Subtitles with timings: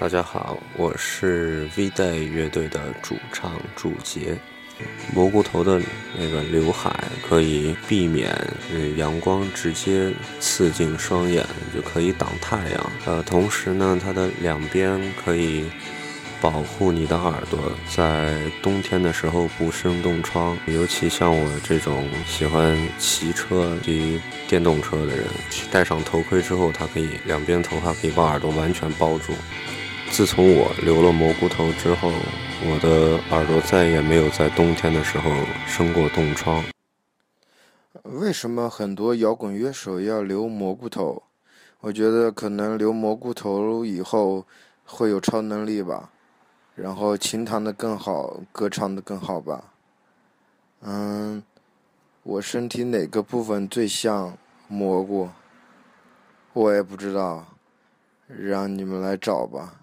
[0.00, 4.38] 大家好，我是 V Day 乐队的主唱祝杰。
[5.12, 5.82] 蘑菇头的
[6.16, 8.32] 那个刘海可以避免
[8.96, 12.92] 阳光直接刺进双眼，就可以挡太阳。
[13.06, 15.64] 呃，同时呢，它的两边可以
[16.40, 17.58] 保护你的耳朵，
[17.92, 20.56] 在冬天的时候不生冻疮。
[20.66, 25.26] 尤其像我这种喜欢骑车及电动车的人，
[25.72, 29.34] 戴上头盔之后，它可以两边头发可以把耳朵完全包住。
[30.10, 35.30] 自从我留了蘑菇头之后，我的耳朵再也没有在冬天的时候
[35.66, 36.64] 生过冻疮。
[38.02, 41.22] 为什么很多摇滚乐手要留蘑菇头？
[41.80, 44.44] 我觉得可能留蘑菇头以后
[44.84, 46.10] 会有超能力吧，
[46.74, 49.62] 然后琴弹的更好，歌唱的更好吧。
[50.80, 51.42] 嗯，
[52.24, 55.28] 我身体哪个部分最像蘑菇？
[56.54, 57.46] 我也不知道，
[58.26, 59.74] 让你们来找吧。